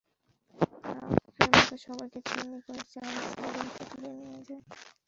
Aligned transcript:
তারা 0.83 1.01
অস্ত্রের 1.07 1.49
মুখে 1.53 1.77
সবাইকে 1.85 2.19
জিম্মি 2.27 2.59
করে 2.65 2.81
চালক 2.91 3.25
সাইদুলকে 3.31 3.83
তুলে 3.91 4.09
নিয়ে 4.19 4.39
যায়। 4.47 4.63